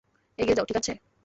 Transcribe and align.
এগিয়ে 0.39 0.57
যাও, 0.57 0.65
ঠিক 0.65 0.77
আছে। 0.77 0.93